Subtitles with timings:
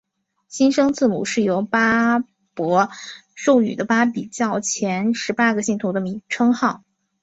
[0.47, 2.21] 新生字母是由巴
[2.55, 2.89] 孛
[3.35, 6.83] 授予的巴比教前十八个信徒的称号。